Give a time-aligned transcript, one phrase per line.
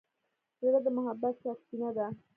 [0.59, 2.07] زړه د محبت سرچینه ده.